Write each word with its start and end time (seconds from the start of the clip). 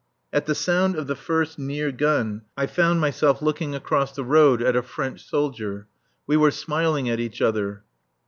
At 0.33 0.47
the 0.47 0.55
sound 0.55 0.95
of 0.95 1.05
the 1.05 1.15
first 1.15 1.59
near 1.59 1.91
gun 1.91 2.41
I 2.57 2.65
found 2.65 2.99
myself 2.99 3.39
looking 3.39 3.75
across 3.75 4.11
the 4.11 4.23
road 4.23 4.59
at 4.59 4.75
a 4.75 4.81
French 4.81 5.23
soldier. 5.23 5.85
We 6.25 6.37
were 6.37 6.49
smiling 6.49 7.07
at 7.07 7.19
each 7.19 7.39
other. 7.39 7.83